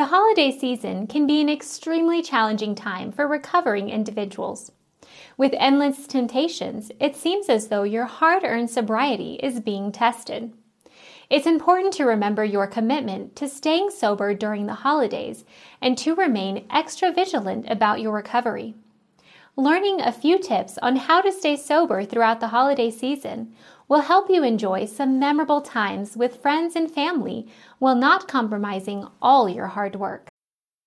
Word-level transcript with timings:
The 0.00 0.06
holiday 0.06 0.50
season 0.50 1.06
can 1.08 1.26
be 1.26 1.42
an 1.42 1.50
extremely 1.50 2.22
challenging 2.22 2.74
time 2.74 3.12
for 3.12 3.28
recovering 3.28 3.90
individuals. 3.90 4.72
With 5.36 5.52
endless 5.58 6.06
temptations, 6.06 6.90
it 6.98 7.14
seems 7.14 7.50
as 7.50 7.68
though 7.68 7.82
your 7.82 8.06
hard 8.06 8.42
earned 8.42 8.70
sobriety 8.70 9.34
is 9.42 9.60
being 9.60 9.92
tested. 9.92 10.54
It's 11.28 11.46
important 11.46 11.92
to 11.94 12.06
remember 12.06 12.42
your 12.46 12.66
commitment 12.66 13.36
to 13.36 13.46
staying 13.46 13.90
sober 13.90 14.32
during 14.32 14.64
the 14.64 14.72
holidays 14.72 15.44
and 15.82 15.98
to 15.98 16.14
remain 16.14 16.64
extra 16.70 17.12
vigilant 17.12 17.66
about 17.68 18.00
your 18.00 18.12
recovery. 18.12 18.76
Learning 19.56 20.00
a 20.00 20.12
few 20.12 20.38
tips 20.38 20.78
on 20.80 20.94
how 20.94 21.20
to 21.20 21.32
stay 21.32 21.56
sober 21.56 22.04
throughout 22.04 22.38
the 22.38 22.48
holiday 22.48 22.88
season 22.88 23.52
will 23.88 24.02
help 24.02 24.30
you 24.30 24.44
enjoy 24.44 24.86
some 24.86 25.18
memorable 25.18 25.60
times 25.60 26.16
with 26.16 26.40
friends 26.40 26.76
and 26.76 26.88
family 26.88 27.48
while 27.80 27.96
not 27.96 28.28
compromising 28.28 29.06
all 29.20 29.48
your 29.48 29.66
hard 29.66 29.96
work. 29.96 30.29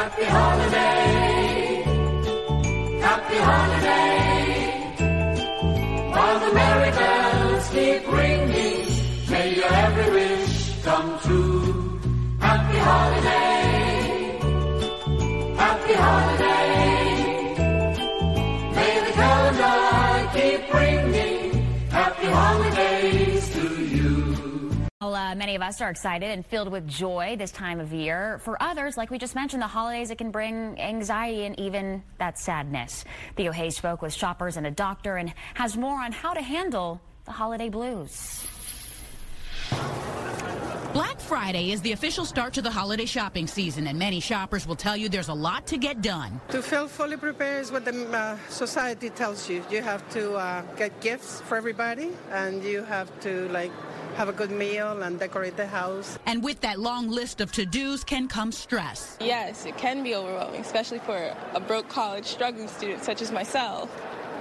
Happy 0.00 0.24
holiday, 0.24 0.99
uh, 25.20 25.34
many 25.34 25.54
of 25.54 25.60
us 25.60 25.82
are 25.82 25.90
excited 25.90 26.30
and 26.30 26.46
filled 26.46 26.68
with 26.72 26.88
joy 26.88 27.36
this 27.38 27.50
time 27.52 27.78
of 27.78 27.92
year. 27.92 28.40
For 28.42 28.60
others, 28.62 28.96
like 28.96 29.10
we 29.10 29.18
just 29.18 29.34
mentioned, 29.34 29.60
the 29.60 29.66
holidays, 29.66 30.10
it 30.10 30.16
can 30.16 30.30
bring 30.30 30.80
anxiety 30.80 31.44
and 31.44 31.58
even 31.60 32.02
that 32.18 32.38
sadness. 32.38 33.04
Theo 33.36 33.52
Hayes 33.52 33.76
spoke 33.76 34.00
with 34.00 34.14
shoppers 34.14 34.56
and 34.56 34.66
a 34.66 34.70
doctor 34.70 35.16
and 35.16 35.34
has 35.54 35.76
more 35.76 36.00
on 36.00 36.12
how 36.12 36.32
to 36.32 36.40
handle 36.40 37.02
the 37.26 37.32
holiday 37.32 37.68
blues. 37.68 38.46
Black 40.94 41.20
Friday 41.20 41.70
is 41.70 41.80
the 41.82 41.92
official 41.92 42.24
start 42.24 42.52
to 42.54 42.62
the 42.62 42.70
holiday 42.70 43.04
shopping 43.04 43.46
season, 43.46 43.86
and 43.86 43.96
many 43.96 44.18
shoppers 44.18 44.66
will 44.66 44.74
tell 44.74 44.96
you 44.96 45.08
there's 45.08 45.28
a 45.28 45.34
lot 45.34 45.66
to 45.66 45.76
get 45.76 46.02
done. 46.02 46.40
To 46.48 46.62
feel 46.62 46.88
fully 46.88 47.16
prepared 47.16 47.62
is 47.62 47.70
what 47.70 47.84
the 47.84 47.94
uh, 48.10 48.36
society 48.48 49.10
tells 49.10 49.48
you. 49.48 49.62
You 49.70 49.82
have 49.82 50.02
to 50.10 50.34
uh, 50.34 50.62
get 50.76 50.98
gifts 51.00 51.42
for 51.42 51.56
everybody, 51.56 52.10
and 52.32 52.64
you 52.64 52.82
have 52.82 53.08
to 53.20 53.48
like 53.50 53.70
have 54.16 54.28
a 54.28 54.32
good 54.32 54.50
meal 54.50 55.02
and 55.02 55.18
decorate 55.18 55.56
the 55.56 55.66
house. 55.66 56.18
And 56.26 56.42
with 56.42 56.60
that 56.60 56.78
long 56.78 57.08
list 57.08 57.40
of 57.40 57.52
to 57.52 57.66
dos 57.66 58.04
can 58.04 58.28
come 58.28 58.52
stress. 58.52 59.16
Yes, 59.20 59.66
it 59.66 59.76
can 59.76 60.02
be 60.02 60.14
overwhelming, 60.14 60.60
especially 60.60 60.98
for 61.00 61.34
a 61.54 61.60
broke 61.60 61.88
college 61.88 62.26
struggling 62.26 62.68
student 62.68 63.02
such 63.02 63.22
as 63.22 63.30
myself. 63.32 63.90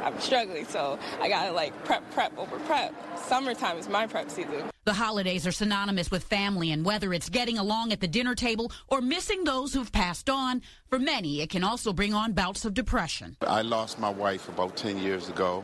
I'm 0.03 0.19
struggling, 0.19 0.65
so 0.65 0.97
I 1.21 1.29
gotta 1.29 1.51
like 1.51 1.73
prep, 1.85 2.09
prep 2.11 2.37
over 2.37 2.57
prep. 2.59 2.93
Summertime 3.17 3.77
is 3.77 3.89
my 3.89 4.07
prep 4.07 4.29
season. 4.29 4.69
The 4.85 4.93
holidays 4.93 5.45
are 5.45 5.51
synonymous 5.51 6.09
with 6.09 6.23
family, 6.23 6.71
and 6.71 6.83
whether 6.83 7.13
it's 7.13 7.29
getting 7.29 7.57
along 7.57 7.91
at 7.91 7.99
the 7.99 8.07
dinner 8.07 8.33
table 8.33 8.71
or 8.87 9.01
missing 9.01 9.43
those 9.43 9.73
who've 9.73 9.91
passed 9.91 10.29
on, 10.29 10.61
for 10.89 10.97
many 10.97 11.41
it 11.41 11.49
can 11.49 11.63
also 11.63 11.93
bring 11.93 12.13
on 12.13 12.33
bouts 12.33 12.65
of 12.65 12.73
depression. 12.73 13.35
I 13.45 13.61
lost 13.61 13.99
my 13.99 14.09
wife 14.09 14.49
about 14.49 14.75
10 14.77 14.97
years 14.97 15.29
ago, 15.29 15.63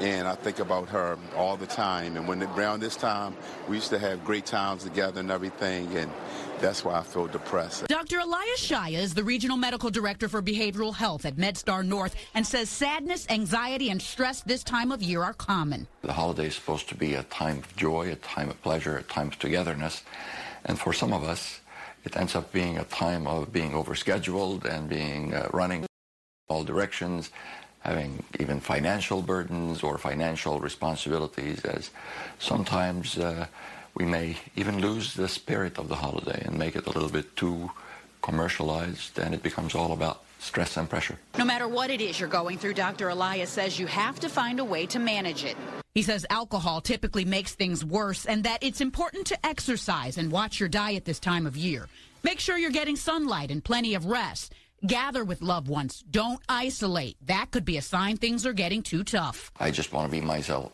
and 0.00 0.26
I 0.26 0.34
think 0.34 0.58
about 0.58 0.88
her 0.88 1.16
all 1.36 1.56
the 1.56 1.66
time. 1.66 2.16
And 2.16 2.26
when 2.26 2.42
around 2.42 2.80
this 2.80 2.96
time, 2.96 3.36
we 3.68 3.76
used 3.76 3.90
to 3.90 3.98
have 3.98 4.24
great 4.24 4.46
times 4.46 4.84
together 4.84 5.20
and 5.20 5.30
everything, 5.30 5.96
and 5.96 6.10
that's 6.60 6.84
why 6.84 6.98
I 6.98 7.02
feel 7.02 7.26
depressed. 7.26 7.86
Dr. 7.88 8.18
Elias 8.18 8.66
Shaya 8.66 8.98
is 8.98 9.14
the 9.14 9.24
regional 9.24 9.56
medical 9.56 9.90
director 9.90 10.28
for 10.28 10.42
behavioral 10.42 10.94
health 10.94 11.24
at 11.24 11.36
MedStar 11.36 11.86
North 11.86 12.14
and 12.34 12.46
says 12.46 12.68
sadness, 12.68 13.26
anxiety, 13.28 13.90
and 13.90 14.00
stress 14.00 14.42
this 14.42 14.62
time 14.62 14.92
of 14.92 15.02
year 15.02 15.22
are 15.22 15.34
common. 15.34 15.86
The 16.02 16.12
holiday 16.12 16.46
is 16.46 16.54
supposed 16.54 16.88
to 16.88 16.94
be 16.94 17.14
a 17.14 17.22
time 17.24 17.58
of 17.58 17.76
joy, 17.76 18.12
a 18.12 18.16
time 18.16 18.48
of 18.50 18.60
pleasure, 18.62 18.96
a 18.96 19.02
time 19.02 19.28
of 19.28 19.38
togetherness. 19.38 20.02
And 20.64 20.78
for 20.78 20.92
some 20.92 21.12
of 21.12 21.24
us, 21.24 21.60
it 22.04 22.16
ends 22.16 22.34
up 22.34 22.52
being 22.52 22.78
a 22.78 22.84
time 22.84 23.26
of 23.26 23.52
being 23.52 23.72
overscheduled 23.72 24.64
and 24.64 24.88
being 24.88 25.34
uh, 25.34 25.48
running 25.52 25.86
all 26.48 26.64
directions, 26.64 27.30
having 27.80 28.22
even 28.38 28.60
financial 28.60 29.22
burdens 29.22 29.82
or 29.82 29.98
financial 29.98 30.60
responsibilities, 30.60 31.64
as 31.64 31.90
sometimes 32.38 33.18
uh, 33.18 33.46
we 33.96 34.04
may 34.04 34.36
even 34.56 34.80
lose 34.80 35.14
the 35.14 35.26
spirit 35.26 35.78
of 35.78 35.88
the 35.88 35.96
holiday 35.96 36.42
and 36.44 36.58
make 36.58 36.76
it 36.76 36.86
a 36.86 36.90
little 36.90 37.08
bit 37.08 37.34
too 37.34 37.70
commercialized, 38.22 39.18
and 39.18 39.34
it 39.34 39.42
becomes 39.42 39.74
all 39.74 39.92
about 39.92 40.22
stress 40.38 40.76
and 40.76 40.88
pressure. 40.88 41.18
No 41.38 41.46
matter 41.46 41.66
what 41.66 41.90
it 41.90 42.02
is 42.02 42.20
you're 42.20 42.28
going 42.28 42.58
through, 42.58 42.74
Dr. 42.74 43.08
Elias 43.08 43.48
says 43.48 43.80
you 43.80 43.86
have 43.86 44.20
to 44.20 44.28
find 44.28 44.60
a 44.60 44.64
way 44.64 44.84
to 44.86 44.98
manage 44.98 45.44
it. 45.44 45.56
He 45.94 46.02
says 46.02 46.26
alcohol 46.28 46.82
typically 46.82 47.24
makes 47.24 47.54
things 47.54 47.84
worse 47.84 48.26
and 48.26 48.44
that 48.44 48.62
it's 48.62 48.82
important 48.82 49.26
to 49.28 49.46
exercise 49.46 50.18
and 50.18 50.30
watch 50.30 50.60
your 50.60 50.68
diet 50.68 51.06
this 51.06 51.18
time 51.18 51.46
of 51.46 51.56
year. 51.56 51.88
Make 52.22 52.38
sure 52.38 52.58
you're 52.58 52.70
getting 52.70 52.96
sunlight 52.96 53.50
and 53.50 53.64
plenty 53.64 53.94
of 53.94 54.04
rest. 54.04 54.52
Gather 54.86 55.24
with 55.24 55.40
loved 55.40 55.68
ones. 55.68 56.04
Don't 56.10 56.40
isolate. 56.50 57.16
That 57.26 57.50
could 57.50 57.64
be 57.64 57.78
a 57.78 57.82
sign 57.82 58.18
things 58.18 58.44
are 58.44 58.52
getting 58.52 58.82
too 58.82 59.04
tough. 59.04 59.50
I 59.58 59.70
just 59.70 59.92
want 59.92 60.10
to 60.10 60.20
be 60.20 60.20
myself 60.20 60.70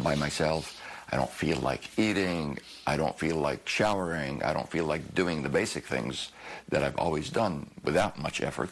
by 0.00 0.14
myself. 0.16 0.77
I 1.10 1.16
don't 1.16 1.30
feel 1.30 1.58
like 1.58 1.88
eating. 1.98 2.58
I 2.86 2.96
don't 2.96 3.18
feel 3.18 3.36
like 3.36 3.66
showering. 3.68 4.42
I 4.42 4.52
don't 4.52 4.68
feel 4.68 4.84
like 4.84 5.14
doing 5.14 5.42
the 5.42 5.48
basic 5.48 5.86
things 5.86 6.32
that 6.68 6.82
I've 6.82 6.98
always 6.98 7.30
done 7.30 7.70
without 7.82 8.18
much 8.18 8.40
effort. 8.40 8.70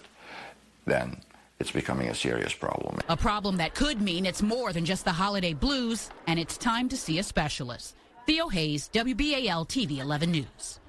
Then 0.84 1.22
it's 1.58 1.70
becoming 1.70 2.08
a 2.08 2.14
serious 2.14 2.52
problem. 2.52 2.98
A 3.08 3.16
problem 3.16 3.56
that 3.56 3.74
could 3.74 4.02
mean 4.02 4.26
it's 4.26 4.42
more 4.42 4.72
than 4.72 4.84
just 4.84 5.04
the 5.04 5.12
holiday 5.12 5.54
blues, 5.54 6.10
and 6.26 6.38
it's 6.38 6.58
time 6.58 6.88
to 6.90 6.96
see 6.96 7.18
a 7.18 7.22
specialist. 7.22 7.94
Theo 8.26 8.48
Hayes, 8.48 8.90
WBAL 8.92 9.66
TV 9.68 9.98
11 9.98 10.30
News. 10.30 10.80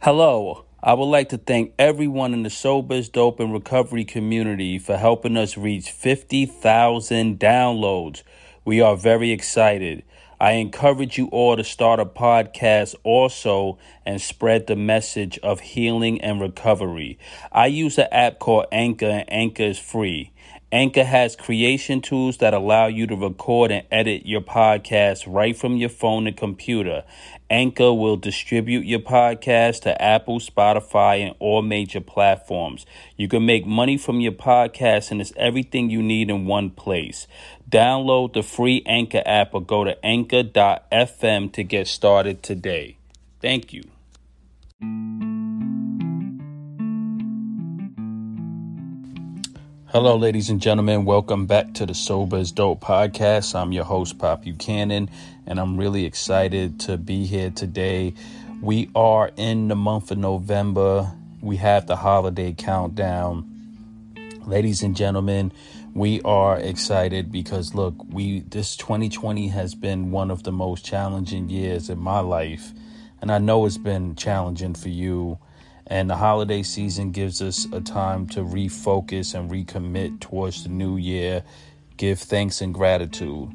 Hello. 0.00 0.64
I 0.84 0.94
would 0.94 1.04
like 1.04 1.28
to 1.28 1.38
thank 1.38 1.74
everyone 1.78 2.34
in 2.34 2.42
the 2.42 2.50
Sobers, 2.50 3.08
Dope, 3.08 3.38
and 3.38 3.52
Recovery 3.52 4.04
community 4.04 4.80
for 4.80 4.96
helping 4.96 5.36
us 5.36 5.56
reach 5.56 5.92
50,000 5.92 7.38
downloads. 7.38 8.24
We 8.64 8.80
are 8.80 8.96
very 8.96 9.32
excited. 9.32 10.04
I 10.40 10.52
encourage 10.52 11.16
you 11.16 11.26
all 11.28 11.56
to 11.56 11.62
start 11.62 12.00
a 12.00 12.04
podcast 12.04 12.96
also 13.04 13.78
and 14.04 14.20
spread 14.20 14.66
the 14.66 14.76
message 14.76 15.38
of 15.38 15.60
healing 15.60 16.20
and 16.20 16.40
recovery. 16.40 17.18
I 17.52 17.66
use 17.66 17.96
an 17.98 18.08
app 18.10 18.40
called 18.40 18.66
Anchor, 18.72 19.06
and 19.06 19.32
Anchor 19.32 19.62
is 19.62 19.78
free. 19.78 20.31
Anchor 20.72 21.04
has 21.04 21.36
creation 21.36 22.00
tools 22.00 22.38
that 22.38 22.54
allow 22.54 22.86
you 22.86 23.06
to 23.06 23.14
record 23.14 23.70
and 23.70 23.86
edit 23.90 24.24
your 24.24 24.40
podcast 24.40 25.24
right 25.26 25.54
from 25.54 25.76
your 25.76 25.90
phone 25.90 26.26
and 26.26 26.34
computer. 26.34 27.04
Anchor 27.50 27.92
will 27.92 28.16
distribute 28.16 28.86
your 28.86 29.00
podcast 29.00 29.82
to 29.82 30.00
Apple, 30.00 30.40
Spotify, 30.40 31.26
and 31.26 31.36
all 31.38 31.60
major 31.60 32.00
platforms. 32.00 32.86
You 33.18 33.28
can 33.28 33.44
make 33.44 33.66
money 33.66 33.98
from 33.98 34.20
your 34.20 34.32
podcast, 34.32 35.10
and 35.10 35.20
it's 35.20 35.34
everything 35.36 35.90
you 35.90 36.02
need 36.02 36.30
in 36.30 36.46
one 36.46 36.70
place. 36.70 37.26
Download 37.68 38.32
the 38.32 38.42
free 38.42 38.82
Anchor 38.86 39.22
app 39.26 39.52
or 39.52 39.60
go 39.60 39.84
to 39.84 40.02
anchor.fm 40.02 41.52
to 41.52 41.62
get 41.62 41.86
started 41.86 42.42
today. 42.42 42.96
Thank 43.42 43.74
you. 43.74 45.41
Hello, 49.92 50.16
ladies 50.16 50.48
and 50.48 50.58
gentlemen. 50.58 51.04
Welcome 51.04 51.44
back 51.44 51.74
to 51.74 51.84
the 51.84 51.92
Sober 51.92 52.38
is 52.38 52.50
Dope 52.50 52.80
podcast. 52.80 53.54
I'm 53.54 53.72
your 53.72 53.84
host, 53.84 54.16
Pop 54.16 54.42
Buchanan, 54.42 55.10
and 55.46 55.60
I'm 55.60 55.76
really 55.76 56.06
excited 56.06 56.80
to 56.80 56.96
be 56.96 57.26
here 57.26 57.50
today. 57.50 58.14
We 58.62 58.88
are 58.94 59.32
in 59.36 59.68
the 59.68 59.76
month 59.76 60.10
of 60.10 60.16
November. 60.16 61.12
We 61.42 61.56
have 61.56 61.88
the 61.88 61.96
holiday 61.96 62.54
countdown. 62.54 63.44
ladies 64.46 64.82
and 64.82 64.96
gentlemen, 64.96 65.52
we 65.92 66.22
are 66.22 66.58
excited 66.58 67.30
because 67.30 67.74
look, 67.74 67.94
we 68.08 68.40
this 68.40 68.76
2020 68.76 69.48
has 69.48 69.74
been 69.74 70.10
one 70.10 70.30
of 70.30 70.42
the 70.42 70.52
most 70.52 70.86
challenging 70.86 71.50
years 71.50 71.90
in 71.90 71.98
my 71.98 72.20
life, 72.20 72.72
and 73.20 73.30
I 73.30 73.36
know 73.36 73.66
it's 73.66 73.76
been 73.76 74.16
challenging 74.16 74.72
for 74.72 74.88
you. 74.88 75.38
And 75.92 76.08
the 76.08 76.16
holiday 76.16 76.62
season 76.62 77.12
gives 77.12 77.42
us 77.42 77.66
a 77.70 77.78
time 77.82 78.26
to 78.28 78.40
refocus 78.40 79.38
and 79.38 79.50
recommit 79.50 80.20
towards 80.20 80.62
the 80.62 80.70
new 80.70 80.96
year, 80.96 81.44
give 81.98 82.18
thanks 82.18 82.62
and 82.62 82.72
gratitude. 82.72 83.50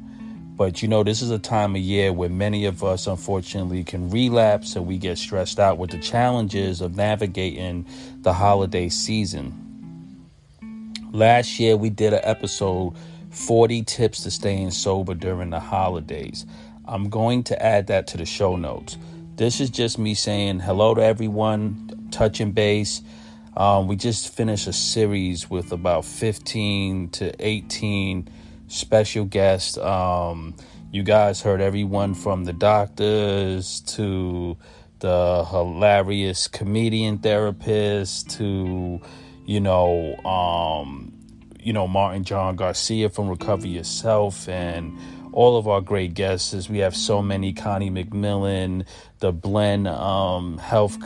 But 0.56 0.80
you 0.80 0.86
know, 0.86 1.02
this 1.02 1.20
is 1.20 1.32
a 1.32 1.40
time 1.40 1.74
of 1.74 1.82
year 1.82 2.12
where 2.12 2.28
many 2.28 2.64
of 2.66 2.84
us 2.84 3.08
unfortunately 3.08 3.82
can 3.82 4.08
relapse 4.08 4.76
and 4.76 4.86
we 4.86 4.98
get 4.98 5.18
stressed 5.18 5.58
out 5.58 5.78
with 5.78 5.90
the 5.90 5.98
challenges 5.98 6.80
of 6.80 6.94
navigating 6.94 7.84
the 8.20 8.32
holiday 8.32 8.88
season. 8.88 10.30
Last 11.10 11.58
year, 11.58 11.76
we 11.76 11.90
did 11.90 12.12
an 12.12 12.20
episode 12.22 12.94
40 13.30 13.82
tips 13.82 14.22
to 14.22 14.30
staying 14.30 14.70
sober 14.70 15.14
during 15.14 15.50
the 15.50 15.58
holidays. 15.58 16.46
I'm 16.84 17.08
going 17.10 17.42
to 17.44 17.60
add 17.60 17.88
that 17.88 18.06
to 18.06 18.16
the 18.16 18.26
show 18.26 18.54
notes. 18.54 18.96
This 19.34 19.60
is 19.60 19.70
just 19.70 19.98
me 19.98 20.14
saying 20.14 20.60
hello 20.60 20.94
to 20.94 21.02
everyone, 21.02 21.97
touching 22.18 22.50
base. 22.50 23.00
Um, 23.56 23.86
we 23.86 23.94
just 23.94 24.34
finished 24.34 24.66
a 24.66 24.72
series 24.72 25.48
with 25.48 25.70
about 25.70 26.04
15 26.04 27.10
to 27.10 27.32
18 27.38 28.28
special 28.66 29.24
guests. 29.24 29.78
Um, 29.78 30.56
you 30.90 31.04
guys 31.04 31.40
heard 31.40 31.60
everyone 31.60 32.14
from 32.14 32.42
the 32.42 32.52
doctors 32.52 33.80
to 33.82 34.56
the 34.98 35.44
hilarious 35.48 36.48
comedian 36.48 37.18
therapist 37.18 38.30
to 38.30 39.00
you 39.46 39.60
know, 39.60 40.16
um, 40.26 41.12
you 41.58 41.72
know, 41.72 41.86
Martin 41.86 42.24
John 42.24 42.56
Garcia 42.56 43.08
from 43.08 43.28
Recover 43.28 43.66
Yourself 43.66 44.48
and 44.48 44.98
all 45.32 45.56
of 45.56 45.68
our 45.68 45.80
great 45.80 46.14
guests. 46.14 46.68
We 46.68 46.78
have 46.78 46.94
so 46.94 47.22
many 47.22 47.52
Connie 47.52 47.90
McMillan, 47.90 48.86
the 49.20 49.32
Blend 49.32 49.88
um, 49.88 50.58
Health 50.58 50.98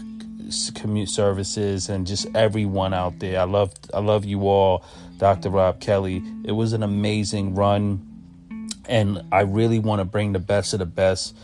Commute 0.74 1.08
Services, 1.08 1.88
and 1.88 2.06
just 2.06 2.26
everyone 2.34 2.94
out 2.94 3.18
there. 3.18 3.40
I 3.40 3.44
love, 3.44 3.72
I 3.92 4.00
love 4.00 4.24
you 4.24 4.48
all, 4.48 4.84
Dr. 5.18 5.50
Rob 5.50 5.80
Kelly. 5.80 6.22
It 6.44 6.52
was 6.52 6.72
an 6.72 6.82
amazing 6.82 7.54
run, 7.54 8.70
and 8.88 9.22
I 9.32 9.40
really 9.40 9.78
want 9.78 10.00
to 10.00 10.04
bring 10.04 10.32
the 10.32 10.38
best 10.38 10.72
of 10.72 10.78
the 10.78 10.86
best 10.86 11.36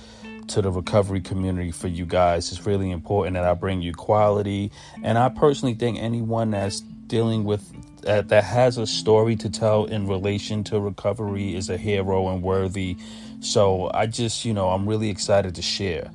to 0.48 0.62
the 0.62 0.70
recovery 0.70 1.20
community 1.20 1.70
for 1.70 1.88
you 1.88 2.06
guys. 2.06 2.50
It's 2.50 2.66
really 2.66 2.90
important 2.90 3.34
that 3.34 3.44
I 3.44 3.54
bring 3.54 3.82
you 3.82 3.92
quality. 3.92 4.72
And 5.02 5.18
I 5.18 5.28
personally 5.28 5.74
think 5.74 5.98
anyone 5.98 6.50
that's 6.50 6.80
dealing 6.80 7.44
with 7.44 7.70
that, 8.02 8.28
that 8.28 8.44
has 8.44 8.78
a 8.78 8.86
story 8.86 9.36
to 9.36 9.50
tell 9.50 9.84
in 9.84 10.06
relation 10.06 10.64
to 10.64 10.80
recovery 10.80 11.54
is 11.54 11.68
a 11.68 11.76
hero 11.76 12.28
and 12.28 12.42
worthy. 12.42 12.96
So 13.40 13.90
I 13.92 14.06
just, 14.06 14.44
you 14.44 14.54
know, 14.54 14.70
I'm 14.70 14.88
really 14.88 15.10
excited 15.10 15.54
to 15.56 15.62
share. 15.62 16.10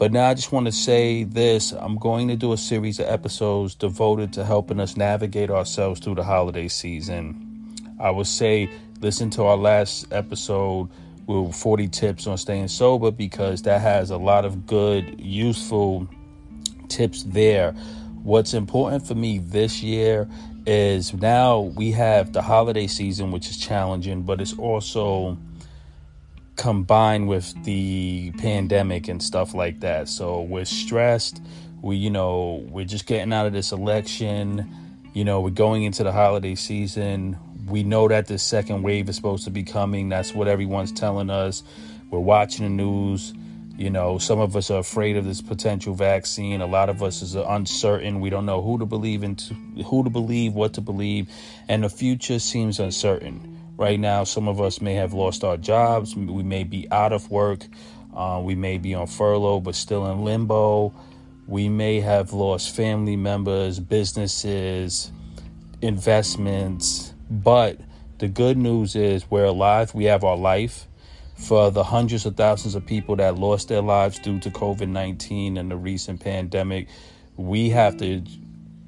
But 0.00 0.12
now 0.12 0.30
I 0.30 0.32
just 0.32 0.50
want 0.50 0.64
to 0.64 0.72
say 0.72 1.24
this 1.24 1.72
I'm 1.72 1.98
going 1.98 2.28
to 2.28 2.36
do 2.36 2.54
a 2.54 2.56
series 2.56 2.98
of 3.00 3.06
episodes 3.06 3.74
devoted 3.74 4.32
to 4.32 4.46
helping 4.46 4.80
us 4.80 4.96
navigate 4.96 5.50
ourselves 5.50 6.00
through 6.00 6.14
the 6.14 6.24
holiday 6.24 6.68
season. 6.68 7.76
I 8.00 8.08
would 8.08 8.26
say 8.26 8.70
listen 9.02 9.28
to 9.32 9.44
our 9.44 9.58
last 9.58 10.10
episode 10.10 10.88
with 11.26 11.54
40 11.54 11.88
tips 11.88 12.26
on 12.26 12.38
staying 12.38 12.68
sober 12.68 13.10
because 13.10 13.60
that 13.64 13.82
has 13.82 14.08
a 14.08 14.16
lot 14.16 14.46
of 14.46 14.64
good, 14.66 15.20
useful 15.20 16.08
tips 16.88 17.24
there. 17.24 17.72
What's 18.22 18.54
important 18.54 19.06
for 19.06 19.14
me 19.14 19.36
this 19.36 19.82
year 19.82 20.26
is 20.64 21.12
now 21.12 21.60
we 21.60 21.90
have 21.90 22.32
the 22.32 22.40
holiday 22.40 22.86
season, 22.86 23.32
which 23.32 23.50
is 23.50 23.58
challenging, 23.58 24.22
but 24.22 24.40
it's 24.40 24.56
also 24.56 25.36
combined 26.60 27.28
with 27.28 27.52
the 27.64 28.32
pandemic 28.38 29.08
and 29.08 29.22
stuff 29.22 29.54
like 29.54 29.80
that. 29.80 30.08
So 30.08 30.42
we're 30.42 30.64
stressed. 30.64 31.42
We, 31.82 31.96
you 31.96 32.10
know, 32.10 32.64
we're 32.68 32.84
just 32.84 33.06
getting 33.06 33.32
out 33.32 33.46
of 33.46 33.52
this 33.52 33.72
election. 33.72 34.68
You 35.14 35.24
know, 35.24 35.40
we're 35.40 35.50
going 35.50 35.84
into 35.84 36.04
the 36.04 36.12
holiday 36.12 36.54
season 36.54 37.38
we 37.70 37.82
know 37.84 38.08
that 38.08 38.26
the 38.26 38.38
second 38.38 38.82
wave 38.82 39.08
is 39.08 39.16
supposed 39.16 39.44
to 39.44 39.50
be 39.50 39.62
coming. 39.62 40.08
That's 40.08 40.34
what 40.34 40.48
everyone's 40.48 40.92
telling 40.92 41.30
us. 41.30 41.62
We're 42.10 42.18
watching 42.18 42.64
the 42.64 42.70
news. 42.70 43.32
You 43.76 43.88
know, 43.88 44.18
some 44.18 44.40
of 44.40 44.56
us 44.56 44.70
are 44.70 44.80
afraid 44.80 45.16
of 45.16 45.24
this 45.24 45.40
potential 45.40 45.94
vaccine. 45.94 46.60
A 46.60 46.66
lot 46.66 46.90
of 46.90 47.02
us 47.02 47.22
is 47.22 47.34
uncertain. 47.34 48.20
We 48.20 48.28
don't 48.28 48.44
know 48.44 48.60
who 48.60 48.78
to 48.78 48.86
believe 48.86 49.22
in, 49.22 49.36
who 49.86 50.04
to 50.04 50.10
believe, 50.10 50.52
what 50.52 50.74
to 50.74 50.80
believe, 50.80 51.30
and 51.68 51.84
the 51.84 51.88
future 51.88 52.38
seems 52.38 52.78
uncertain. 52.78 53.59
Right 53.80 53.98
now, 53.98 54.24
some 54.24 54.46
of 54.46 54.60
us 54.60 54.82
may 54.82 54.92
have 54.96 55.14
lost 55.14 55.42
our 55.42 55.56
jobs. 55.56 56.14
We 56.14 56.42
may 56.42 56.64
be 56.64 56.86
out 56.90 57.14
of 57.14 57.30
work. 57.30 57.64
Uh, 58.14 58.38
we 58.44 58.54
may 58.54 58.76
be 58.76 58.92
on 58.92 59.06
furlough, 59.06 59.60
but 59.60 59.74
still 59.74 60.06
in 60.12 60.22
limbo. 60.22 60.92
We 61.46 61.70
may 61.70 62.00
have 62.00 62.34
lost 62.34 62.76
family 62.76 63.16
members, 63.16 63.80
businesses, 63.80 65.10
investments, 65.80 67.14
but 67.30 67.80
the 68.18 68.28
good 68.28 68.58
news 68.58 68.96
is 68.96 69.30
we're 69.30 69.46
alive, 69.46 69.94
we 69.94 70.04
have 70.04 70.24
our 70.24 70.36
life. 70.36 70.86
For 71.36 71.70
the 71.70 71.84
hundreds 71.84 72.26
of 72.26 72.36
thousands 72.36 72.74
of 72.74 72.84
people 72.84 73.16
that 73.16 73.36
lost 73.36 73.68
their 73.68 73.80
lives 73.80 74.18
due 74.18 74.38
to 74.40 74.50
COVID 74.50 74.88
19 74.90 75.56
and 75.56 75.70
the 75.70 75.76
recent 75.76 76.20
pandemic, 76.20 76.86
we 77.38 77.70
have 77.70 77.96
to 77.96 78.22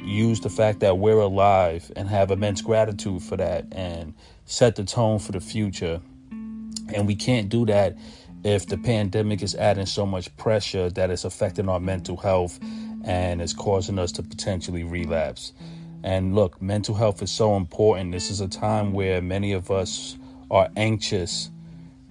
use 0.05 0.41
the 0.41 0.51
fact 0.51 0.81
that 0.81 0.99
we're 0.99 1.21
alive 1.21 1.91
and 1.97 2.09
have 2.09 2.31
immense 2.31 2.61
gratitude 2.61 3.23
for 3.23 3.37
that 3.37 3.65
and 3.73 4.15
set 4.53 4.77
the 4.77 4.85
tone 4.85 5.19
for 5.19 5.33
the 5.33 5.41
future. 5.41 6.01
And 6.31 7.07
we 7.07 7.15
can't 7.15 7.49
do 7.49 7.65
that 7.67 7.97
if 8.45 8.67
the 8.67 8.77
pandemic 8.77 9.43
is 9.43 9.55
adding 9.55 9.87
so 9.87 10.05
much 10.05 10.37
pressure 10.37 10.91
that 10.91 11.11
it's 11.11 11.25
affecting 11.25 11.71
our 11.71 11.81
mental 11.81 12.19
health 12.19 12.61
and 13.05 13.41
is 13.41 13.55
causing 13.55 13.99
us 13.99 14.13
to 14.13 14.23
potentially 14.23 14.85
relapse. 14.85 15.55
And 16.05 16.35
look, 16.35 16.61
mental 16.61 16.95
health 16.95 17.23
is 17.23 17.31
so 17.31 17.57
important. 17.57 18.13
This 18.13 18.31
is 18.31 18.41
a 18.41 18.49
time 18.49 18.93
where 18.93 19.23
many 19.23 19.53
of 19.53 19.71
us 19.71 20.19
are 20.51 20.69
anxious. 20.77 21.51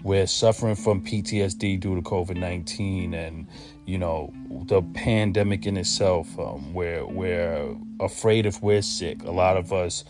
We're 0.01 0.25
suffering 0.25 0.75
from 0.75 1.05
PTSD 1.05 1.79
due 1.79 1.95
to 1.95 2.01
COVID 2.01 2.37
19 2.37 3.13
and, 3.13 3.47
you 3.85 3.99
know, 3.99 4.33
the 4.65 4.81
pandemic 4.95 5.67
in 5.67 5.77
itself. 5.77 6.39
Um, 6.39 6.73
we're, 6.73 7.05
we're 7.05 7.77
afraid 7.99 8.47
if 8.47 8.63
we're 8.63 8.81
sick. 8.81 9.21
A 9.25 9.31
lot 9.31 9.57
of 9.57 9.71
us 9.71 10.05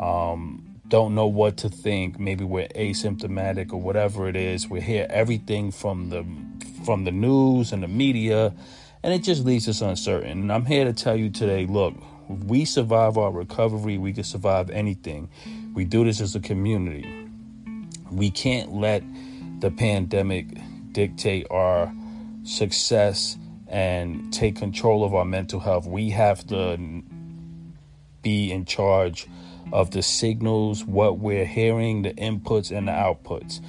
um, 0.00 0.71
don't 0.92 1.14
know 1.14 1.26
what 1.26 1.56
to 1.56 1.70
think. 1.70 2.20
Maybe 2.20 2.44
we're 2.44 2.68
asymptomatic 2.68 3.72
or 3.72 3.80
whatever 3.80 4.28
it 4.28 4.36
is. 4.36 4.68
We 4.68 4.82
hear 4.82 5.06
everything 5.08 5.70
from 5.70 6.10
the 6.10 6.22
from 6.84 7.04
the 7.04 7.10
news 7.10 7.72
and 7.72 7.82
the 7.82 7.88
media, 7.88 8.52
and 9.02 9.14
it 9.14 9.22
just 9.22 9.42
leaves 9.42 9.66
us 9.70 9.80
uncertain. 9.80 10.42
And 10.42 10.52
I'm 10.52 10.66
here 10.66 10.84
to 10.84 10.92
tell 10.92 11.16
you 11.16 11.30
today 11.30 11.64
look, 11.64 11.94
we 12.28 12.66
survive 12.66 13.16
our 13.16 13.32
recovery, 13.32 13.96
we 13.96 14.12
can 14.12 14.24
survive 14.24 14.68
anything. 14.68 15.30
We 15.72 15.86
do 15.86 16.04
this 16.04 16.20
as 16.20 16.36
a 16.36 16.40
community. 16.40 17.08
We 18.10 18.30
can't 18.30 18.74
let 18.74 19.02
the 19.60 19.70
pandemic 19.70 20.44
dictate 20.92 21.46
our 21.50 21.90
success 22.44 23.38
and 23.66 24.30
take 24.30 24.56
control 24.56 25.04
of 25.04 25.14
our 25.14 25.24
mental 25.24 25.58
health. 25.58 25.86
We 25.86 26.10
have 26.10 26.46
to 26.48 26.76
be 28.20 28.52
in 28.52 28.66
charge 28.66 29.26
of 29.72 29.90
the 29.90 30.02
signals, 30.02 30.84
what 30.84 31.18
we're 31.18 31.46
hearing, 31.46 32.02
the 32.02 32.12
inputs 32.14 32.76
and 32.76 32.88
the 32.88 32.92
outputs, 32.92 33.60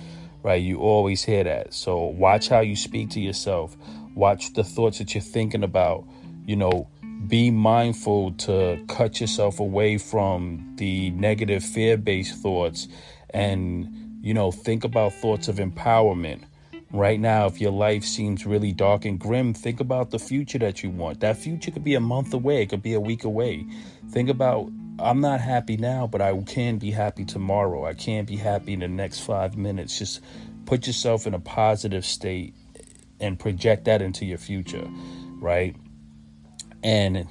right? 0.43 0.61
You 0.61 0.79
always 0.79 1.23
hear 1.23 1.43
that. 1.45 1.73
So 1.73 1.97
watch 1.97 2.49
how 2.49 2.59
you 2.59 2.75
speak 2.75 3.09
to 3.11 3.19
yourself. 3.19 3.77
Watch 4.13 4.53
the 4.53 4.63
thoughts 4.63 4.99
that 4.99 5.15
you're 5.15 5.21
thinking 5.21 5.63
about. 5.63 6.05
You 6.45 6.57
know, 6.57 6.89
be 7.27 7.51
mindful 7.51 8.31
to 8.33 8.83
cut 8.89 9.21
yourself 9.21 9.59
away 9.59 9.97
from 9.97 10.73
the 10.75 11.09
negative 11.11 11.63
fear 11.63 11.97
based 11.97 12.41
thoughts 12.41 12.87
and, 13.29 14.19
you 14.21 14.33
know, 14.33 14.51
think 14.51 14.83
about 14.83 15.13
thoughts 15.13 15.47
of 15.47 15.55
empowerment. 15.55 16.43
Right 16.91 17.19
now, 17.19 17.47
if 17.47 17.59
your 17.59 17.71
life 17.71 18.03
seems 18.03 18.45
really 18.45 18.71
dark 18.71 19.05
and 19.05 19.19
grim, 19.19 19.53
think 19.55 19.79
about 19.79 20.11
the 20.11 20.19
future 20.19 20.59
that 20.59 20.83
you 20.83 20.91
want. 20.91 21.21
That 21.21 21.37
future 21.37 21.71
could 21.71 21.83
be 21.83 21.95
a 21.95 21.99
month 21.99 22.33
away, 22.33 22.61
it 22.61 22.69
could 22.69 22.83
be 22.83 22.93
a 22.93 22.99
week 22.99 23.23
away. 23.23 23.65
Think 24.11 24.29
about, 24.29 24.69
I'm 24.99 25.21
not 25.21 25.41
happy 25.41 25.75
now, 25.77 26.07
but 26.07 26.21
I 26.21 26.37
can 26.41 26.77
be 26.77 26.91
happy 26.91 27.25
tomorrow. 27.25 27.85
I 27.85 27.93
can 27.93 28.25
be 28.25 28.35
happy 28.35 28.73
in 28.73 28.79
the 28.79 28.87
next 28.87 29.19
five 29.21 29.57
minutes. 29.57 29.97
Just 29.97 30.21
put 30.65 30.85
yourself 30.87 31.25
in 31.25 31.33
a 31.33 31.39
positive 31.39 32.05
state 32.05 32.53
and 33.19 33.39
project 33.39 33.85
that 33.85 34.01
into 34.01 34.25
your 34.25 34.37
future, 34.37 34.87
right? 35.39 35.75
And, 36.83 37.27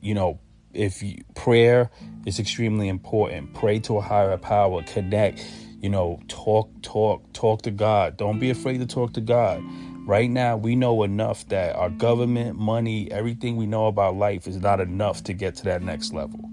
you 0.00 0.14
know, 0.14 0.40
if 0.72 1.02
you, 1.02 1.22
prayer 1.36 1.90
is 2.26 2.40
extremely 2.40 2.88
important, 2.88 3.54
pray 3.54 3.78
to 3.80 3.98
a 3.98 4.00
higher 4.00 4.36
power, 4.36 4.82
connect, 4.82 5.46
you 5.80 5.88
know, 5.88 6.20
talk, 6.28 6.70
talk, 6.82 7.32
talk 7.32 7.62
to 7.62 7.70
God. 7.70 8.16
Don't 8.16 8.40
be 8.40 8.50
afraid 8.50 8.78
to 8.78 8.86
talk 8.86 9.12
to 9.12 9.20
God. 9.20 9.62
Right 10.06 10.28
now, 10.28 10.56
we 10.56 10.74
know 10.74 11.02
enough 11.04 11.48
that 11.48 11.76
our 11.76 11.90
government, 11.90 12.58
money, 12.58 13.10
everything 13.12 13.56
we 13.56 13.66
know 13.66 13.86
about 13.86 14.16
life 14.16 14.46
is 14.46 14.56
not 14.56 14.80
enough 14.80 15.22
to 15.24 15.32
get 15.32 15.54
to 15.56 15.64
that 15.64 15.82
next 15.82 16.12
level. 16.12 16.50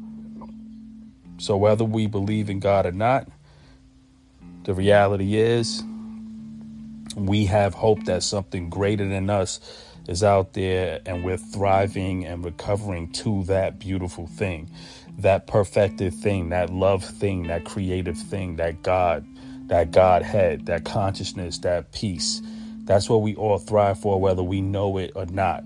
So, 1.42 1.58
whether 1.58 1.84
we 1.84 2.06
believe 2.06 2.52
in 2.52 2.60
God 2.60 2.86
or 2.86 2.92
not, 2.92 3.28
the 4.64 4.76
reality 4.76 5.38
is 5.38 5.84
we 7.16 7.46
have 7.46 7.74
hope 7.74 8.06
that 8.06 8.22
something 8.22 8.70
greater 8.70 9.08
than 9.08 9.28
us 9.32 9.60
is 10.08 10.24
out 10.24 10.54
there 10.54 11.02
and 11.04 11.24
we're 11.24 11.38
thriving 11.38 12.28
and 12.28 12.46
recovering 12.46 13.12
to 13.14 13.44
that 13.46 13.80
beautiful 13.80 14.28
thing, 14.28 14.70
that 15.18 15.48
perfected 15.48 16.14
thing, 16.14 16.50
that 16.50 16.70
love 16.70 17.04
thing, 17.04 17.48
that 17.48 17.66
creative 17.66 18.20
thing, 18.20 18.58
that 18.58 18.84
God, 18.84 19.26
that 19.66 19.90
Godhead, 19.90 20.68
that 20.68 20.86
consciousness, 20.86 21.58
that 21.60 21.92
peace. 21.92 22.44
That's 22.84 23.10
what 23.10 23.24
we 23.24 23.34
all 23.34 23.58
thrive 23.58 24.00
for, 24.00 24.22
whether 24.22 24.44
we 24.44 24.62
know 24.62 25.00
it 25.00 25.14
or 25.16 25.26
not. 25.26 25.64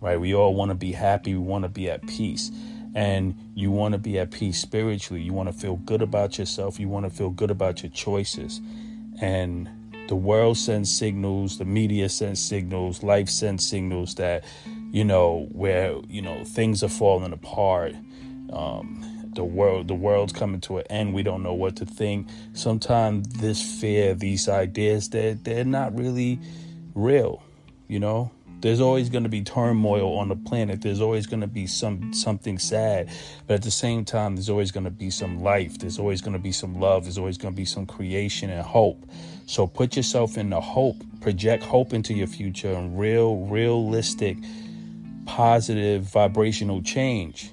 Right? 0.00 0.20
We 0.20 0.36
all 0.36 0.54
want 0.54 0.70
to 0.70 0.76
be 0.76 0.92
happy. 0.92 1.34
We 1.34 1.40
want 1.40 1.64
to 1.64 1.68
be 1.68 1.90
at 1.90 2.06
peace. 2.06 2.52
And 2.94 3.34
you 3.54 3.70
want 3.70 3.92
to 3.92 3.98
be 3.98 4.18
at 4.18 4.30
peace 4.30 4.60
spiritually. 4.60 5.22
You 5.22 5.32
want 5.32 5.48
to 5.48 5.52
feel 5.52 5.76
good 5.76 6.00
about 6.00 6.38
yourself. 6.38 6.78
You 6.78 6.88
want 6.88 7.06
to 7.06 7.10
feel 7.10 7.30
good 7.30 7.50
about 7.50 7.82
your 7.82 7.90
choices. 7.90 8.60
And 9.20 9.68
the 10.08 10.16
world 10.16 10.58
sends 10.58 10.94
signals, 10.94 11.58
the 11.58 11.64
media 11.64 12.08
sends 12.08 12.40
signals, 12.40 13.02
life 13.02 13.28
sends 13.28 13.66
signals 13.66 14.14
that, 14.16 14.44
you 14.92 15.04
know, 15.04 15.48
where, 15.52 15.96
you 16.08 16.20
know, 16.20 16.44
things 16.44 16.82
are 16.82 16.88
falling 16.88 17.32
apart. 17.32 17.94
Um, 18.52 19.30
the 19.34 19.44
world 19.44 19.88
the 19.88 19.94
world's 19.94 20.32
coming 20.32 20.60
to 20.62 20.78
an 20.78 20.84
end. 20.90 21.14
We 21.14 21.22
don't 21.22 21.42
know 21.42 21.54
what 21.54 21.76
to 21.76 21.86
think. 21.86 22.28
Sometimes 22.52 23.26
this 23.28 23.80
fear, 23.80 24.14
these 24.14 24.48
ideas, 24.48 25.08
they're 25.08 25.34
they're 25.34 25.64
not 25.64 25.96
really 25.98 26.38
real, 26.94 27.42
you 27.88 27.98
know? 27.98 28.30
There's 28.64 28.80
always 28.80 29.10
going 29.10 29.24
to 29.24 29.28
be 29.28 29.42
turmoil 29.42 30.16
on 30.16 30.30
the 30.30 30.36
planet. 30.36 30.80
There's 30.80 31.02
always 31.02 31.26
going 31.26 31.42
to 31.42 31.46
be 31.46 31.66
some 31.66 32.14
something 32.14 32.58
sad, 32.58 33.10
but 33.46 33.56
at 33.56 33.62
the 33.62 33.70
same 33.70 34.06
time, 34.06 34.36
there's 34.36 34.48
always 34.48 34.70
going 34.70 34.84
to 34.84 34.90
be 34.90 35.10
some 35.10 35.42
life. 35.42 35.78
There's 35.78 35.98
always 35.98 36.22
going 36.22 36.32
to 36.32 36.38
be 36.38 36.50
some 36.50 36.80
love. 36.80 37.04
There's 37.04 37.18
always 37.18 37.36
going 37.36 37.52
to 37.52 37.56
be 37.56 37.66
some 37.66 37.84
creation 37.84 38.48
and 38.48 38.62
hope. 38.62 39.04
So 39.44 39.66
put 39.66 39.96
yourself 39.96 40.38
in 40.38 40.48
the 40.48 40.62
hope. 40.62 40.96
Project 41.20 41.62
hope 41.62 41.92
into 41.92 42.14
your 42.14 42.26
future 42.26 42.72
and 42.72 42.98
real, 42.98 43.36
realistic, 43.36 44.38
positive 45.26 46.04
vibrational 46.04 46.80
change, 46.80 47.50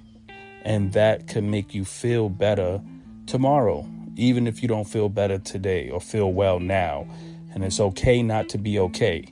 and 0.63 0.94
that 0.94 1.27
can 1.27 1.51
make 1.51 1.75
you 1.75 1.84
feel 1.84 2.30
better 2.30 2.80
tomorrow, 3.25 3.86
even 4.15 4.48
if 4.48 4.62
you 4.62 4.70
don't 4.70 4.88
feel 4.88 5.10
better 5.10 5.39
today 5.39 5.89
or 5.89 6.00
feel 6.00 6.32
well 6.32 6.62
now. 6.62 7.06
And 7.53 7.65
it's 7.65 7.82
okay 7.82 8.24
not 8.24 8.48
to 8.48 8.58
be 8.58 8.80
okay. 8.80 9.25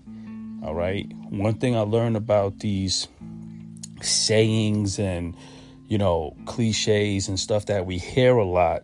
All 0.64 0.76
right. 0.76 1.10
One 1.30 1.56
thing 1.56 1.76
I 1.76 1.82
learned 1.82 2.18
about 2.18 2.60
these 2.60 3.08
sayings 4.02 5.00
and, 5.00 5.36
you 5.88 5.98
know, 5.98 6.36
cliches 6.46 7.28
and 7.28 7.40
stuff 7.40 7.68
that 7.68 7.86
we 7.86 7.98
hear 7.98 8.36
a 8.36 8.46
lot, 8.46 8.84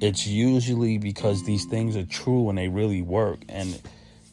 it's 0.00 0.26
usually 0.26 0.98
because 0.98 1.44
these 1.44 1.64
things 1.64 1.96
are 1.96 2.04
true 2.04 2.48
and 2.48 2.58
they 2.58 2.68
really 2.68 3.00
work. 3.00 3.40
And, 3.48 3.80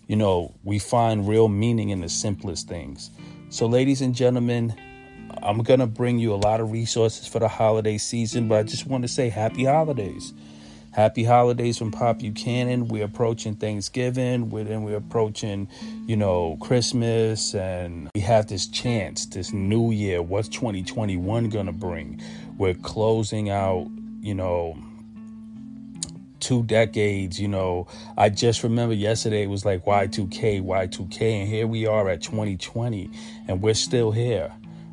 you 0.08 0.16
know, 0.16 0.54
we 0.64 0.80
find 0.80 1.28
real 1.28 1.48
meaning 1.48 1.90
in 1.90 2.02
the 2.02 2.10
simplest 2.10 2.68
things. 2.68 3.10
So, 3.50 3.68
ladies 3.68 4.02
and 4.02 4.14
gentlemen, 4.14 4.76
I'm 5.42 5.60
going 5.60 5.80
to 5.80 5.88
bring 5.88 6.20
you 6.20 6.34
a 6.34 6.36
lot 6.36 6.60
of 6.60 6.72
resources 6.72 7.28
for 7.28 7.40
the 7.40 7.48
holiday 7.48 7.98
season, 7.98 8.48
but 8.48 8.60
I 8.60 8.64
just 8.64 8.86
want 8.86 9.04
to 9.04 9.08
say 9.08 9.30
happy 9.30 9.64
holidays. 9.64 10.34
Happy 10.96 11.26
holidays 11.26 11.78
from 11.78 11.92
Pop 11.92 12.20
Buchanan. 12.20 12.88
We're 12.88 13.04
approaching 13.04 13.56
Thanksgiving, 13.56 14.50
we're, 14.50 14.64
then 14.64 14.84
we're 14.84 14.96
approaching, 14.96 15.68
you 16.08 16.16
know, 16.16 16.58
Christmas, 16.62 17.54
and 17.54 18.10
we 18.16 18.22
have 18.22 18.48
this 18.48 18.66
chance, 18.68 19.26
this 19.26 19.52
new 19.52 19.92
year. 19.92 20.22
What's 20.22 20.48
2021 20.48 21.50
gonna 21.50 21.74
bring? 21.74 22.22
We're 22.58 22.76
closing 22.76 23.50
out, 23.50 23.90
you 24.22 24.36
know, 24.36 24.78
two 26.40 26.64
decades. 26.64 27.42
You 27.42 27.50
know, 27.50 27.88
I 28.18 28.30
just 28.30 28.64
remember 28.64 28.96
yesterday 28.96 29.44
it 29.44 29.50
was 29.50 29.66
like 29.66 29.84
Y2K, 29.84 30.64
Y2K, 30.64 31.42
and 31.42 31.50
here 31.50 31.68
we 31.68 31.86
are 31.88 32.08
at 32.08 32.22
2020, 32.22 33.10
and 33.50 33.62
we're 33.62 33.74
still 33.74 34.14
here, 34.14 34.50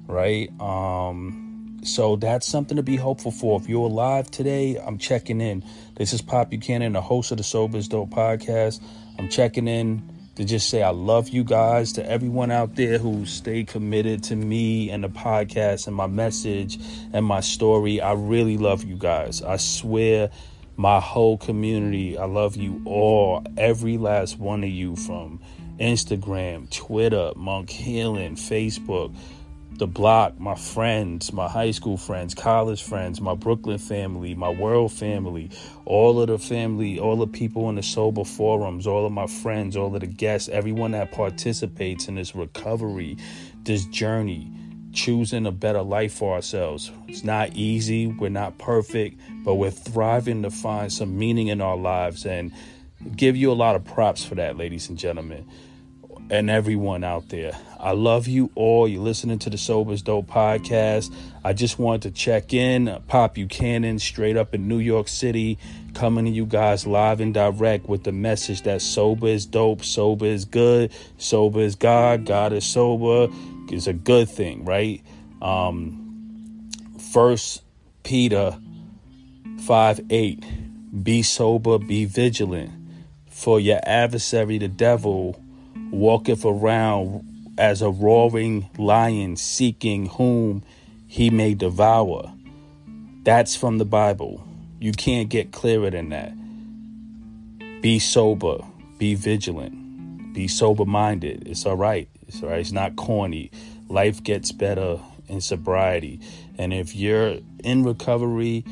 right? 0.09 0.51
Um, 0.61 1.42
so 1.83 2.17
that's 2.17 2.47
something 2.47 2.77
to 2.77 2.83
be 2.83 2.97
hopeful 2.97 3.33
for. 3.33 3.61
If 3.61 3.69
you're 3.69 3.87
alive 3.87 4.31
today, 4.31 4.77
I'm 4.77 4.99
checking 4.99 5.41
in. 5.41 5.65
This 5.97 6.13
is 6.13 6.23
Pop 6.23 6.51
Buchanan, 6.51 6.93
the 6.93 7.01
host 7.01 7.33
of 7.33 7.39
the 7.39 7.45
Sober 7.45 7.79
is 7.79 7.89
Dope 7.89 8.11
podcast. 8.11 8.81
I'm 9.19 9.29
checking 9.29 9.67
in 9.67 10.09
to 10.37 10.45
just 10.45 10.71
say 10.71 10.83
I 10.83 10.91
love 10.91 11.29
you 11.29 11.45
guys 11.45 11.93
to 11.95 12.09
everyone 12.09 12.51
out 12.51 12.77
there 12.77 12.99
who 12.99 13.27
stay 13.27 13.65
committed 13.65 14.23
to 14.25 14.37
me 14.37 14.91
and 14.91 15.05
the 15.05 15.09
podcast 15.09 15.87
and 15.87 15.97
my 15.97 16.07
message 16.07 16.79
and 17.13 17.27
my 17.27 17.41
story. 17.41 18.01
I 18.01 18.13
really 18.13 18.57
love 18.57 18.85
you 18.85 18.97
guys. 18.97 19.43
I 19.43 19.57
swear 19.57 20.31
my 20.77 21.01
whole 21.01 21.37
community, 21.37 22.17
I 22.17 22.25
love 22.25 22.57
you 22.57 22.81
all, 22.87 23.45
every 23.59 23.99
last 23.99 24.39
one 24.39 24.65
of 24.65 24.71
you 24.71 24.97
from 24.97 25.41
Instagram, 25.79 26.71
Twitter, 26.71 27.33
Monk 27.37 27.69
Healing, 27.69 28.37
Facebook 28.37 29.15
the 29.79 29.87
block, 29.87 30.39
my 30.39 30.55
friends, 30.55 31.33
my 31.33 31.49
high 31.49 31.71
school 31.71 31.97
friends, 31.97 32.35
college 32.35 32.83
friends, 32.83 33.21
my 33.21 33.35
Brooklyn 33.35 33.79
family, 33.79 34.35
my 34.35 34.51
world 34.51 34.93
family, 34.93 35.51
all 35.85 36.21
of 36.21 36.29
the 36.29 36.39
family, 36.39 36.99
all 36.99 37.17
the 37.17 37.27
people 37.27 37.69
in 37.69 37.77
the 37.77 37.83
sober 37.83 38.25
forums, 38.25 38.87
all 38.87 39.07
of 39.07 39.13
my 39.13 39.27
friends, 39.27 39.77
all 39.77 39.95
of 39.95 40.01
the 40.01 40.07
guests, 40.07 40.49
everyone 40.49 40.93
that 40.93 41.13
participates 41.13 42.09
in 42.09 42.15
this 42.15 42.35
recovery, 42.35 43.17
this 43.65 43.85
journey, 43.87 44.51
choosing 44.93 45.47
a 45.47 45.53
better 45.53 45.83
life 45.83 46.13
for 46.13 46.35
ourselves. 46.35 46.91
It's 47.09 47.25
not 47.25 47.55
easy, 47.55 48.07
we're 48.07 48.29
not 48.29 48.59
perfect, 48.59 49.21
but 49.45 49.55
we're 49.55 49.71
thriving 49.71 50.43
to 50.43 50.51
find 50.51 50.93
some 50.93 51.19
meaning 51.19 51.49
in 51.49 51.61
our 51.61 51.77
lives 51.77 52.27
and 52.27 52.53
give 53.17 53.37
you 53.37 53.51
a 53.51 53.55
lot 53.55 53.75
of 53.75 53.85
props 53.85 54.25
for 54.25 54.35
that, 54.37 54.57
ladies 54.57 54.89
and 54.89 54.99
gentlemen 54.99 55.49
and 56.33 56.49
everyone 56.49 57.05
out 57.05 57.29
there. 57.29 57.53
I 57.79 57.93
love 57.93 58.27
you 58.27 58.51
all. 58.55 58.89
You're 58.89 59.03
listening 59.03 59.39
to 59.41 59.51
the 59.51 59.59
Sober's 59.59 60.01
Dope 60.01 60.29
podcast. 60.29 61.15
I 61.45 61.53
just 61.53 61.79
wanted 61.79 62.03
to 62.05 62.11
check 62.11 62.55
in. 62.55 63.03
Pop 63.07 63.35
Buchanan, 63.35 63.99
straight 63.99 64.39
up 64.39 64.55
in 64.55 64.67
New 64.67 64.79
York 64.79 65.09
City, 65.09 65.59
coming 65.93 66.25
to 66.25 66.31
you 66.31 66.47
guys 66.47 66.87
live 66.87 67.21
and 67.21 67.35
direct 67.35 67.87
with 67.87 68.05
the 68.05 68.13
message 68.13 68.63
that 68.63 68.81
sober 68.81 69.27
is 69.27 69.45
dope, 69.45 69.85
sober 69.85 70.25
is 70.25 70.47
good, 70.47 70.91
sober 71.19 71.61
is 71.61 71.75
God, 71.75 72.25
God 72.25 72.55
is 72.55 72.65
sober 72.65 73.29
is 73.71 73.87
a 73.87 73.93
good 73.93 74.31
thing, 74.31 74.65
right? 74.65 75.03
Um, 75.43 76.71
First 77.13 77.63
Peter 78.05 78.57
5 79.67 80.01
8. 80.09 80.45
Be 81.05 81.23
sober, 81.23 81.79
be 81.79 82.07
vigilant, 82.07 82.71
for 83.29 83.61
your 83.61 83.81
adversary, 83.85 84.57
the 84.57 84.69
devil, 84.69 85.42
walketh 85.93 86.45
around 86.45 87.55
as 87.59 87.83
a 87.83 87.91
roaring 87.91 88.69
lion 88.79 89.37
seeking 89.37 90.07
whom 90.07 90.65
he 91.07 91.31
may 91.31 91.55
devour. 91.55 92.33
That's 93.23 93.55
from 93.55 93.79
the 93.79 93.85
Bible. 93.85 94.45
You 94.81 94.93
can't 94.93 95.29
get 95.29 95.53
clearer 95.53 95.91
than 95.91 96.09
that. 96.09 96.33
Be 97.83 97.99
sober, 97.99 98.59
be 98.99 99.15
vigilant, 99.15 100.33
be 100.33 100.49
sober 100.49 100.85
minded. 100.85 101.47
It's 101.47 101.67
all 101.67 101.77
right. 101.77 102.09
It's 102.27 102.43
all 102.43 102.49
right. 102.49 102.61
It's 102.61 102.73
not 102.73 102.97
corny. 102.97 103.51
Life 103.89 104.23
gets 104.25 104.51
better 104.51 104.99
in 105.29 105.41
sobriety. 105.41 106.21
And 106.59 106.73
if 106.73 106.97
you're 106.97 107.39
in 107.63 107.85
recovery, 107.85 108.65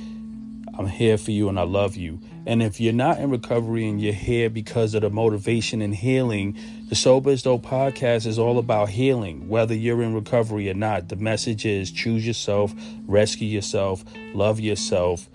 I'm 0.78 0.86
here 0.86 1.18
for 1.18 1.30
you 1.30 1.48
and 1.48 1.58
I 1.58 1.64
love 1.64 1.96
you. 1.96 2.20
And 2.46 2.62
if 2.62 2.80
you're 2.80 2.92
not 2.94 3.18
in 3.18 3.30
recovery 3.30 3.86
and 3.86 4.00
you're 4.00 4.14
here 4.14 4.48
because 4.48 4.94
of 4.94 5.02
the 5.02 5.10
motivation 5.10 5.82
and 5.82 5.94
healing, 5.94 6.56
the 6.90 6.96
Sober 6.96 7.30
is 7.30 7.44
Dope 7.44 7.64
podcast 7.64 8.26
is 8.26 8.36
all 8.36 8.58
about 8.58 8.88
healing, 8.88 9.48
whether 9.48 9.72
you're 9.72 10.02
in 10.02 10.12
recovery 10.12 10.68
or 10.68 10.74
not. 10.74 11.08
The 11.08 11.14
message 11.14 11.64
is 11.64 11.92
choose 11.92 12.26
yourself, 12.26 12.74
rescue 13.06 13.46
yourself, 13.46 14.04
love 14.34 14.58
yourself, 14.58 15.30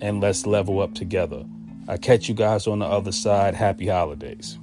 and 0.00 0.22
let's 0.22 0.46
level 0.46 0.80
up 0.80 0.94
together. 0.94 1.44
I 1.88 1.98
catch 1.98 2.26
you 2.30 2.34
guys 2.34 2.66
on 2.66 2.78
the 2.78 2.86
other 2.86 3.12
side. 3.12 3.54
Happy 3.54 3.86
holidays. 3.86 4.58